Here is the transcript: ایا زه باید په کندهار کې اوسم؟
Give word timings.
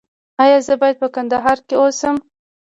ایا 0.43 0.57
زه 0.67 0.73
باید 0.81 0.95
په 1.01 1.07
کندهار 1.15 1.57
کې 1.67 1.75
اوسم؟ 1.81 2.15